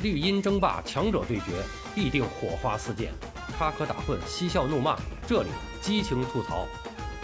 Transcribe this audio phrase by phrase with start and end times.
[0.00, 1.60] 绿茵争霸，强者对决，
[1.92, 3.08] 必定火花四溅；
[3.56, 5.48] 插科打诨，嬉笑怒骂，这里
[5.80, 6.68] 激情吐槽。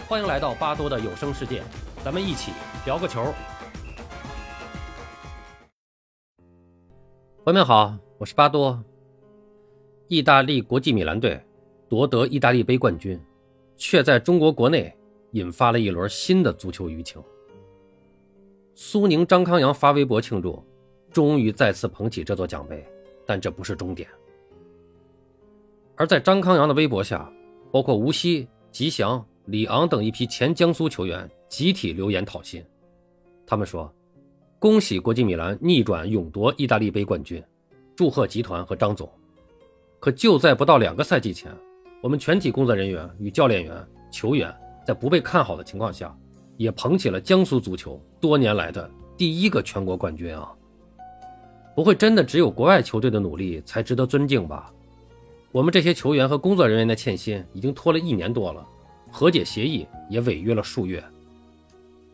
[0.09, 1.63] 欢迎来到巴多的有声世界，
[2.05, 2.51] 咱们一起
[2.85, 3.33] 聊个球。
[7.45, 8.83] 朋友们好，我是巴多。
[10.09, 11.41] 意大利国际米兰队
[11.89, 13.21] 夺得意大利杯冠军，
[13.77, 14.93] 却在中国国内
[15.31, 17.23] 引发了一轮新的足球舆情。
[18.75, 20.61] 苏宁张康阳发微博庆祝。
[21.15, 22.85] 终于再次捧起这座奖杯，
[23.25, 24.09] 但这不是终点。
[25.95, 27.33] 而在张康阳的微博下，
[27.71, 32.61] 包括吴曦、吉祥、李昂等一批前江苏球员集体留言讨薪。
[33.47, 33.89] 他们说
[34.59, 37.41] ：“恭喜国际米兰逆转勇夺意大利杯冠军，
[37.95, 39.09] 祝贺集团和张总。”
[40.01, 41.51] 可就在不到两个赛季前，
[42.03, 44.53] 我们全体工作人员与教练员、球员
[44.85, 46.13] 在不被看好的情况下，
[46.57, 50.53] 也捧起了江苏足球多年来的第一个全国冠军啊！
[51.75, 54.73] 不会真的只有国外球队的努力才值得尊敬吧？
[55.51, 58.67] 我们这些球员和工作人员的欠薪已经拖了一年多了，
[59.11, 61.03] 和解协议也违约了数月。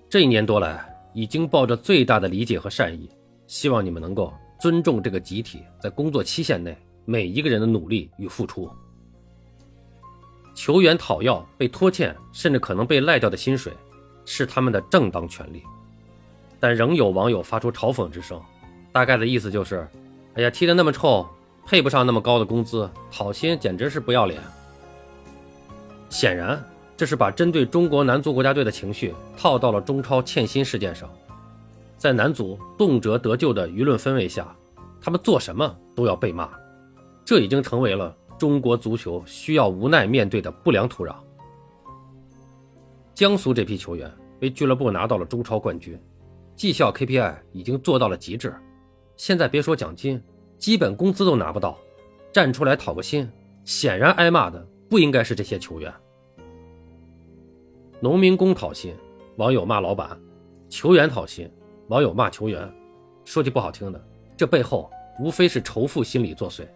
[0.08, 3.08] 这一年多来，已经抱着最大的理解和善意，
[3.46, 8.70] 希望你们能够尊重这个集体在工作期限内每一个人的努力与付出。
[10.54, 13.72] 球员讨要被拖欠，甚至可能被赖掉的薪水，
[14.24, 15.62] 是他们的正当权利，
[16.58, 18.40] 但仍有网友发出嘲讽之声。
[18.92, 19.86] 大概的意思就是，
[20.34, 21.26] 哎呀，踢得那么臭，
[21.64, 24.40] 配不上那么高的工资，讨薪简直是不要脸。
[26.08, 26.62] 显然，
[26.96, 31.08] 这是把针对中国男足国家队的情绪套到了中超欠薪事件上。
[31.96, 34.52] 在男足动辄得咎的舆论氛围下，
[35.00, 36.48] 他们做什么都要被骂，
[37.24, 41.14] 这已经成为了中国足球需要无奈面对的不良土壤。
[43.14, 45.96] 江苏这批球员为俱乐部拿到了中超冠军，
[46.56, 48.52] 绩效 KPI 已经做到了极致。
[49.20, 50.18] 现在别说奖金，
[50.56, 51.78] 基本工资都拿不到，
[52.32, 53.30] 站出来讨个薪，
[53.66, 55.92] 显然挨骂的不应该是这些球员。
[58.00, 58.96] 农民工讨薪，
[59.36, 60.16] 网友骂老板；
[60.70, 61.46] 球员讨薪，
[61.88, 62.66] 网友骂球员。
[63.26, 64.02] 说句不好听的，
[64.38, 66.66] 这背后无非是仇富心理作祟。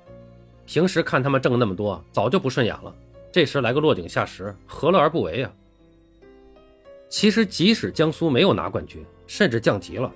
[0.67, 2.95] 平时看他们挣那么多，早就不顺眼了，
[3.33, 5.51] 这时来个落井下石，何乐而不为呀？
[7.09, 10.13] 其实，即使江苏没有拿冠军，甚至降级了。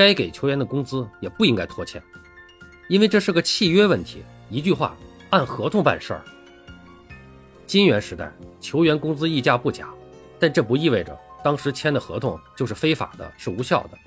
[0.00, 2.02] 该给球员的工资也不应该拖欠，
[2.88, 4.24] 因为这是个契约问题。
[4.48, 4.96] 一句话，
[5.28, 6.24] 按合同办事儿。
[7.66, 9.90] 金元时代，球员工资溢价不假，
[10.38, 13.98] 但这不意味着当时签的合同就是非法的，是无效的。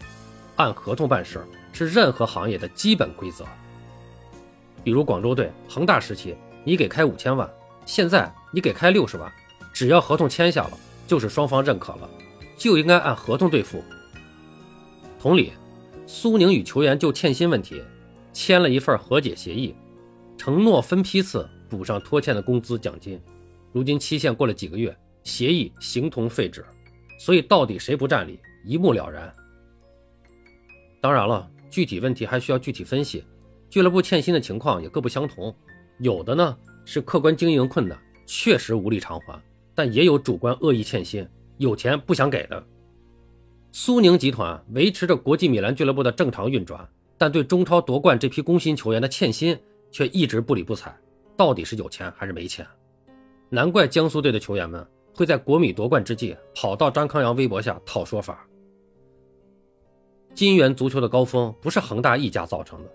[0.55, 3.45] 按合同办事儿是任何行业的基本规则。
[4.83, 7.47] 比如广州队、恒大时期，你给开五千万，
[7.85, 9.31] 现在你给开六十万，
[9.71, 12.09] 只要合同签下了，就是双方认可了，
[12.57, 13.83] 就应该按合同兑付。
[15.21, 15.53] 同理。
[16.05, 17.81] 苏宁与球员就欠薪问题
[18.33, 19.75] 签了一份和解协议，
[20.37, 23.19] 承诺分批次补上拖欠的工资奖金。
[23.71, 26.65] 如今期限过了几个月，协议形同废纸，
[27.19, 29.33] 所以到底谁不占理，一目了然。
[31.01, 33.23] 当然了，具体问题还需要具体分析，
[33.69, 35.55] 俱乐部欠薪的情况也各不相同。
[35.99, 39.41] 有的呢是客观经营困难，确实无力偿还，
[39.75, 41.27] 但也有主观恶意欠薪，
[41.57, 42.63] 有钱不想给的。
[43.75, 49.57] 苏宁集团维持着国际米兰俱乐部的正常运转，但对中超夺冠这批工薪球员的欠薪
[49.89, 50.95] 却一直不理不睬。
[51.35, 52.63] 到底是有钱还是没钱？
[53.49, 58.47] 难怪江苏队的球员们会在国米夺冠之际跑到张康阳微博下讨说法。
[60.35, 62.91] 金元足球的高峰不是恒大一家造成的，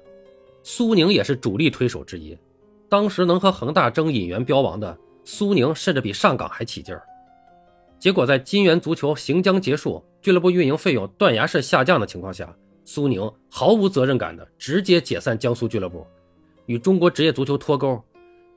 [0.62, 2.38] 苏宁也是主力推手之一。
[2.88, 7.02] 当时能和恒大争引援标王的苏宁，甚至比上港还起劲儿。
[7.98, 10.00] 结果在金元足球行将结束。
[10.20, 16.06] 俱乐部运营费用断崖式下降的情况下，苏宁毫无责任感的直接解散江苏俱乐部，
[16.66, 18.02] 与中国职业足球脱钩。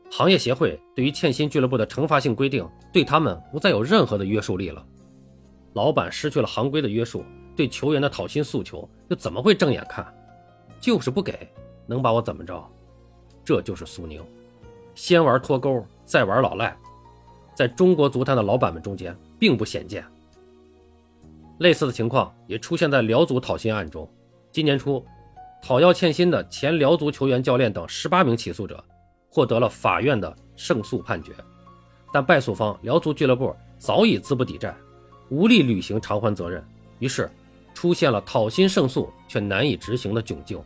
[0.09, 4.85] 行业协会对于欠薪俱乐部的惩罚性规定，对他们不再有任何的约束力了。
[5.73, 7.23] 老板失去了行规的约束，
[7.55, 10.05] 对球员的讨薪诉求又怎么会正眼看？
[10.81, 11.47] 就是不给，
[11.87, 12.61] 能把我怎么着？
[13.45, 14.21] 这就是苏宁，
[14.95, 16.77] 先玩脱钩，再玩老赖，
[17.55, 20.03] 在中国足坛的老板们中间并不鲜见。
[21.61, 24.09] 类似的情况也出现在辽足讨薪案中。
[24.51, 25.05] 今年初，
[25.61, 28.83] 讨要欠薪的前辽足球员、教练等十八名起诉者
[29.29, 31.31] 获得了法院的胜诉判决，
[32.11, 34.75] 但败诉方辽足俱乐部早已资不抵债，
[35.29, 36.65] 无力履行偿还责任，
[36.97, 37.29] 于是
[37.75, 40.59] 出现了讨薪胜诉却难以执行的窘境。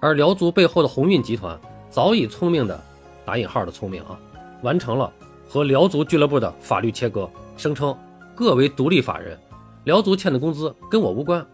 [0.00, 1.56] 而辽足背后的鸿运集团
[1.88, 2.82] 早已聪明的
[3.24, 4.18] （打引号的聪明啊）
[4.62, 5.12] 完成了
[5.48, 7.96] 和辽足俱乐部的法律切割，声称。
[8.36, 9.38] 各为独立法人，
[9.84, 11.44] 辽足欠的工资跟我无关，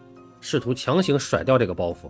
[0.41, 2.09] 试图强行甩掉这个包袱。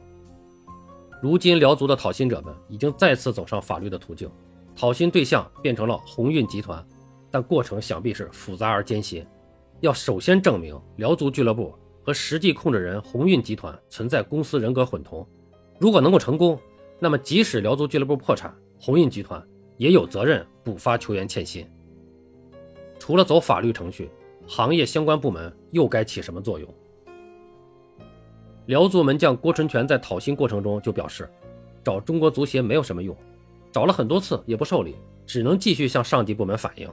[1.21, 4.27] 如今辽足的讨薪者们已经再次走上法律的途径，
[4.75, 6.83] 讨薪对象变成了鸿运集团，
[7.29, 9.23] 但过程想必是复杂而艰辛。
[9.81, 15.25] 要首先证明辽足俱乐部和实际控制人鸿运集团存在公司人格混同。
[15.77, 16.59] 如果能够成功，
[16.99, 19.39] 那么即使辽足俱乐部破产，鸿运集团
[19.77, 21.63] 也有责任补发球员欠薪。
[22.97, 24.09] 除了走法律程序，
[24.47, 26.73] 行业相关部门又该起什么作用？
[28.67, 31.29] 辽足门将郭纯全在讨薪过程中就表示，
[31.83, 33.15] 找中国足协没有什么用，
[33.71, 34.95] 找了很多次也不受理，
[35.25, 36.89] 只能继续向上级部门反映。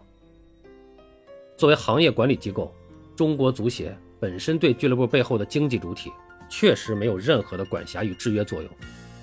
[1.57, 2.75] 作为行业管理机构，
[3.15, 6.11] 中国足协本身对俱乐部背后的经济主体
[6.49, 8.71] 确实没有任何的管辖与制约作用，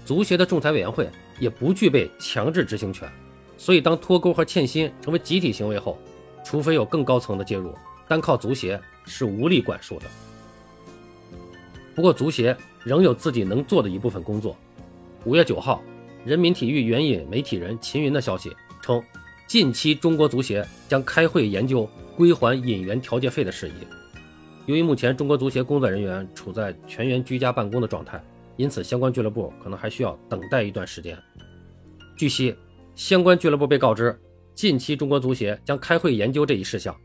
[0.06, 1.10] 足协的仲裁委员会
[1.40, 3.12] 也不具备强制执行权，
[3.58, 5.98] 所以当脱钩和欠薪成为集体行为后，
[6.46, 7.74] 除非有更高层的介入，
[8.08, 10.06] 单靠足协是无力管束的。
[11.96, 14.56] 不过，足协仍有自己能做的一部分工作。
[15.26, 15.82] 五月九号，
[16.24, 19.04] 人民体育援引媒体人秦云的消息称，
[19.48, 23.88] 近期中国足协将开会研究归还引援调节费的事宜。
[24.68, 28.24] 由于目前中国足协工作人员处在全员居家办公的状态，
[28.58, 31.18] 因此相关俱乐部可能还需要等待一段时间。
[32.16, 32.56] 据悉，
[32.96, 34.18] 相关俱乐部被告知，
[34.54, 36.96] 近期中国足协将开会研究这一事项。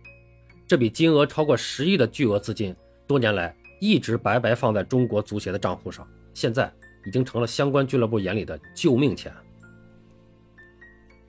[0.72, 2.74] 这笔金额超过十亿的巨额资金，
[3.06, 3.54] 多年来。
[3.78, 6.72] 一直白白放在中国足协的账户上，现在
[7.04, 9.30] 已经成了相关俱乐部眼里的救命钱。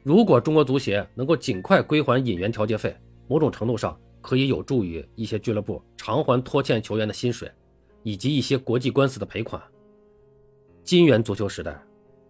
[0.01, 2.95] 如果中国足协能够尽快归还引援调节费，
[3.27, 7.51] 某种程度上可以有助于一些俱乐部偿还拖欠球员的薪水，
[8.01, 9.61] 以及一些国际官司的赔款。
[10.85, 11.77] 金元足球时代，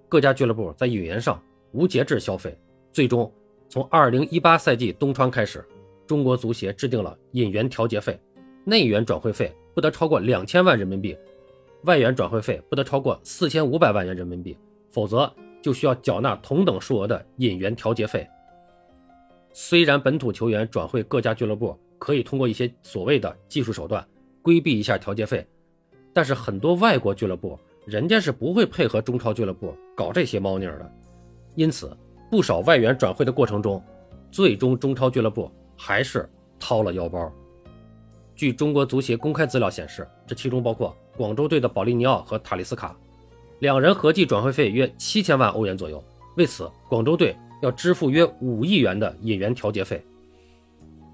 [0.09, 1.39] 各家俱乐部在引援上
[1.73, 2.57] 无节制消费，
[2.91, 3.31] 最终
[3.69, 5.63] 从2018赛季冬窗开始，
[6.05, 8.19] 中国足协制定了引援调节费，
[8.65, 9.53] 内援转会费。
[9.75, 11.17] 不得超过两千万人民币，
[11.85, 14.55] 外援转会费不得超过四千五百万元人民币，
[14.91, 15.33] 否则
[15.63, 18.27] 就需要缴纳同等数额的引援调节费。
[19.51, 24.07] 虽然本土球员转会各家俱乐部可以通过一些所谓的技术手段
[24.43, 25.43] 规避一下调节费，
[26.13, 27.57] 但是很多外国俱乐部
[27.87, 30.91] 人家是不会配合中超俱乐部搞这些猫腻的，
[31.55, 31.97] 因此
[32.29, 33.83] 不少外援转会的过程中，
[34.29, 35.51] 最终中超俱乐部
[35.85, 37.29] 还是掏了腰包。
[38.37, 42.95] 据中国足协公开资料显示，这其中包括广州队的保利尼奥和塔利斯卡，
[43.59, 46.01] 两人合计转会费约七千万欧元左右。
[46.37, 50.01] 为此，广州队要支付约五亿元的引援调节费。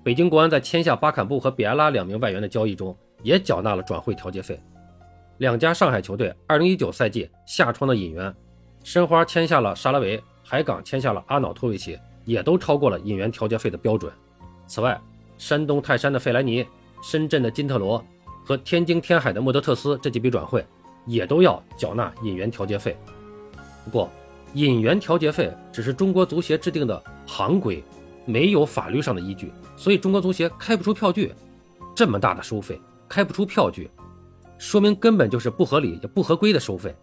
[0.04, 4.62] 北京国安在签下巴坎布和比埃拉两名外援的交易中，也缴纳了转会调节费。
[5.40, 8.32] 两家上海球队2019赛季夏窗的引援，
[8.84, 14.14] 申花签下了沙拉维，海港签下了阿瑙托维奇，也都超过了引援调节费的标准。
[14.70, 14.98] 此外，
[15.38, 16.66] 山东泰山的费莱尼。
[17.02, 18.04] 深圳的金特罗
[18.44, 20.66] 和天津天海的莫德特斯这几笔转会
[21.06, 22.98] 也都要缴纳引援调节费。
[23.86, 24.10] 不过，
[24.54, 27.82] 引援调节费只是中国足协制定的行规，
[28.26, 31.34] 没有法律上的依据，所以中国足协开不出票据。
[31.96, 32.78] 这么大的收费
[33.08, 33.90] 开不出票据，
[34.58, 36.94] 说明根本就是不合理也不合规的收费，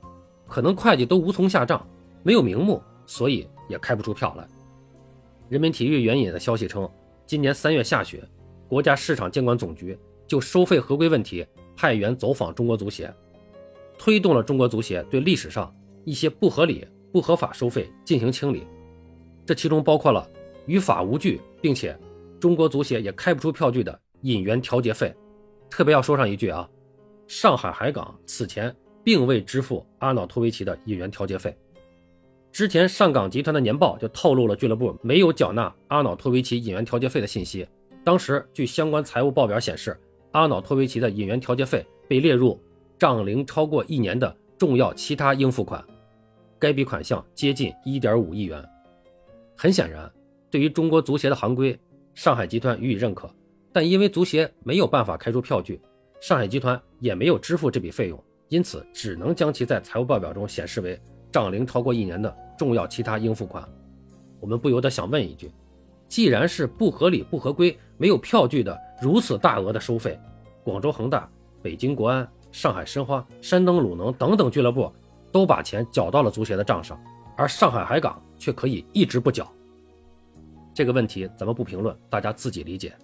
[0.47, 1.87] 可能会计都无从下账，
[2.23, 4.47] 没有名目，所以也开不出票来。
[5.49, 6.87] 人民体育援引的消息称，
[7.27, 8.23] 今年三月下旬。
[8.69, 9.97] 国家市场监管总局
[10.27, 11.47] 就收费合规问题
[11.77, 13.13] 派员走访中国足协，
[13.97, 15.73] 推动了中国足协对历史上
[16.05, 18.67] 一些不合理、不合法收费进行清理。
[19.45, 20.29] 这其中包括了
[20.67, 21.97] 于法无据，并且
[22.41, 25.15] 中国足协也开不出票据的引援调节费。
[25.71, 26.69] 特别要说上一句啊，
[27.29, 28.75] 上海海港此前
[29.05, 31.57] 并未支付阿瑙托维奇的引援调节费。
[32.57, 37.69] 之前上港集团的年报就透露了俱乐部没有缴纳阿瑙托维奇引援调节费的信息。
[38.03, 39.95] 当时，据相关财务报表显示，
[40.31, 42.59] 阿瑙托维奇的引援调节费被列入
[42.99, 45.85] 账龄超过一年的重要其他应付款，
[46.59, 48.65] 该笔款项接近1.5亿元。
[49.55, 50.11] 很显然，
[50.51, 51.79] 对于中国足协的行规，
[52.15, 53.31] 上海集团予以认可，
[53.71, 55.79] 但因为足协没有办法开出票据，
[56.23, 60.99] 上海集团也没有支付这笔费用，因此只能将其在财务报表中显示为
[61.31, 63.67] 账龄超过一年的重要其他应付款。
[64.41, 65.51] 我们不由得想问一句。
[66.09, 70.17] 既然是不合理、不合规、没有票据的如此大额的收费，
[70.63, 71.29] 广州恒大、
[71.61, 74.93] 北京国安、上海申花、山东鲁能等等俱乐部
[75.33, 76.97] 都把钱缴到了足协的账上，
[77.37, 79.53] 而上海海港却可以一直不缴。
[80.73, 82.95] 这个问题咱们不评论，大家自己理解。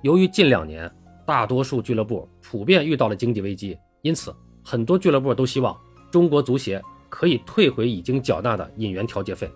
[0.00, 0.90] 由于近两年
[1.26, 5.78] 大多数俱乐部普遍遇到了经济危机，因此很多俱乐部都希望
[6.10, 9.50] 中国足协可以退回已经缴纳的引援调节费。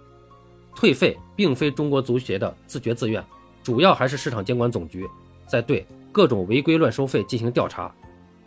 [0.75, 3.23] 退费并非中国足协的自觉自愿，
[3.63, 5.07] 主要还是市场监管总局
[5.47, 7.95] 在对各种违规乱收费进行调查，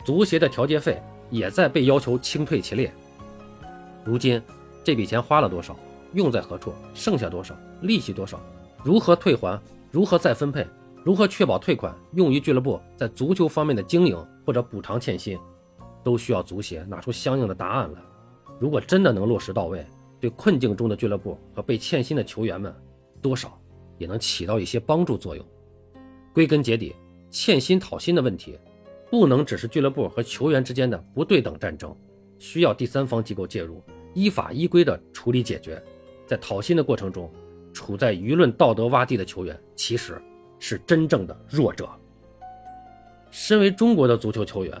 [0.04, 2.92] 足协的调节费也在被要求清退其列。
[4.04, 4.42] 如今
[4.82, 5.76] 这笔钱花了多少，
[6.14, 8.40] 用在何处，剩下多少，利息多少，
[8.84, 9.60] 如何退还，
[9.90, 10.66] 如何再分配，
[11.04, 15.38] 如何确保退款用于俱乐部在足球方面的经营或者补偿欠薪，
[16.06, 18.00] 都需要足协拿出相应的答案来。
[18.60, 19.84] 如果真的能落实到位，
[20.20, 22.72] 对困境中的俱乐部和被欠薪的球员们，
[23.20, 23.60] 多少
[23.98, 25.44] 也能起到一些帮助作用。
[26.32, 26.94] 归根结底，
[27.28, 28.56] 欠薪讨薪的问题，
[29.10, 31.92] 不能只是俱乐部和球员之间的不对等战争，
[32.38, 33.82] 需要第三方机构介入。
[34.14, 35.82] 依法依规的处理解决，
[36.24, 37.28] 在讨薪的过程中，
[37.72, 40.22] 处在舆论道德洼地的球员其实
[40.60, 41.88] 是真正的弱者。
[43.32, 44.80] 身为中国的足球球员，